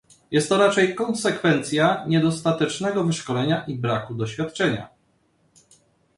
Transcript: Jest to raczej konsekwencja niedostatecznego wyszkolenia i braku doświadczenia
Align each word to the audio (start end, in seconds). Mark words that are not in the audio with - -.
Jest 0.31 0.49
to 0.49 0.57
raczej 0.57 0.95
konsekwencja 0.95 2.05
niedostatecznego 2.07 3.03
wyszkolenia 3.03 3.63
i 3.67 3.75
braku 3.75 4.15
doświadczenia 4.15 4.89